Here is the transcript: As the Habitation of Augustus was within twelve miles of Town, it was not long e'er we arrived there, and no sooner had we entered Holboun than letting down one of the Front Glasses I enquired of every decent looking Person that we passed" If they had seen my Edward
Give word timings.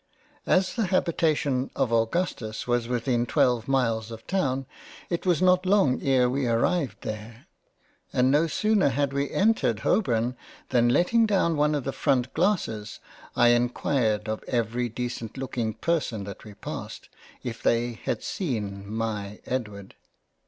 As 0.47 0.73
the 0.73 0.87
Habitation 0.87 1.69
of 1.75 1.91
Augustus 1.93 2.65
was 2.65 2.87
within 2.87 3.27
twelve 3.27 3.67
miles 3.67 4.09
of 4.09 4.25
Town, 4.25 4.65
it 5.11 5.27
was 5.27 5.43
not 5.43 5.63
long 5.63 6.01
e'er 6.01 6.27
we 6.27 6.47
arrived 6.47 7.01
there, 7.03 7.45
and 8.11 8.31
no 8.31 8.47
sooner 8.47 8.89
had 8.89 9.13
we 9.13 9.29
entered 9.29 9.81
Holboun 9.81 10.35
than 10.69 10.89
letting 10.89 11.27
down 11.27 11.55
one 11.55 11.75
of 11.75 11.83
the 11.83 11.91
Front 11.93 12.33
Glasses 12.33 12.99
I 13.35 13.49
enquired 13.49 14.27
of 14.27 14.43
every 14.47 14.89
decent 14.89 15.37
looking 15.37 15.75
Person 15.75 16.23
that 16.23 16.45
we 16.45 16.55
passed" 16.55 17.07
If 17.43 17.61
they 17.61 17.91
had 17.91 18.23
seen 18.23 18.91
my 18.91 19.39
Edward 19.45 19.93